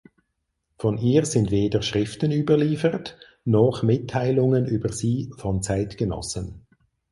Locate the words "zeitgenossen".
5.61-6.65